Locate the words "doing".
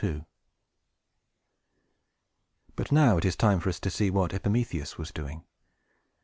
5.11-5.43